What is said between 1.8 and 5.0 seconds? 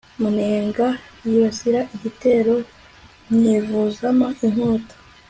igitero nkivuzamo inkota